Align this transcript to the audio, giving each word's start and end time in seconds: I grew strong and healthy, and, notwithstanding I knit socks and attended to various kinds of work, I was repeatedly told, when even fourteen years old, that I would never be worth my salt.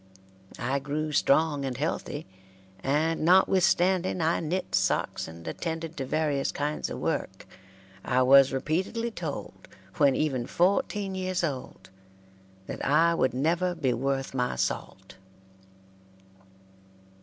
I 0.57 0.79
grew 0.79 1.11
strong 1.11 1.63
and 1.63 1.77
healthy, 1.77 2.25
and, 2.81 3.23
notwithstanding 3.23 4.19
I 4.19 4.39
knit 4.39 4.73
socks 4.73 5.27
and 5.27 5.47
attended 5.47 5.95
to 5.97 6.07
various 6.07 6.51
kinds 6.51 6.89
of 6.89 6.97
work, 6.97 7.45
I 8.03 8.23
was 8.23 8.51
repeatedly 8.51 9.11
told, 9.11 9.67
when 9.97 10.15
even 10.15 10.47
fourteen 10.47 11.13
years 11.13 11.43
old, 11.43 11.91
that 12.65 12.83
I 12.83 13.13
would 13.13 13.35
never 13.35 13.75
be 13.75 13.93
worth 13.93 14.33
my 14.33 14.55
salt. 14.55 15.17